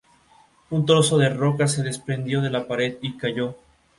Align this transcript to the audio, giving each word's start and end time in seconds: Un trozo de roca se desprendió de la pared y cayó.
Un 0.71 0.83
trozo 0.87 1.19
de 1.19 1.29
roca 1.29 1.67
se 1.67 1.83
desprendió 1.83 2.41
de 2.41 2.49
la 2.49 2.67
pared 2.67 2.97
y 3.03 3.17
cayó. 3.17 3.57